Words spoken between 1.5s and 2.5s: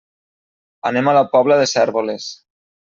de Cérvoles.